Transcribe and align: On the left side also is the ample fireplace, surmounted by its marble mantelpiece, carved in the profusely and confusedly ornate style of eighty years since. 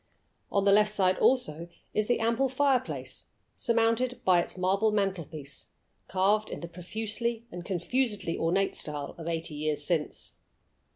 On 0.51 0.65
the 0.65 0.71
left 0.71 0.91
side 0.91 1.19
also 1.19 1.69
is 1.93 2.07
the 2.07 2.19
ample 2.19 2.49
fireplace, 2.49 3.27
surmounted 3.55 4.19
by 4.25 4.41
its 4.41 4.57
marble 4.57 4.91
mantelpiece, 4.91 5.67
carved 6.07 6.49
in 6.49 6.61
the 6.61 6.67
profusely 6.67 7.45
and 7.51 7.63
confusedly 7.63 8.35
ornate 8.35 8.75
style 8.75 9.13
of 9.19 9.27
eighty 9.27 9.53
years 9.53 9.83
since. 9.85 10.37